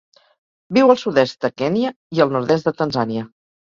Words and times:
Viu 0.77 0.93
al 0.93 0.99
sud-est 1.03 1.39
de 1.49 1.53
Kenya 1.65 1.95
i 2.19 2.27
el 2.29 2.37
nord-est 2.41 2.69
de 2.73 2.79
Tanzània. 2.85 3.33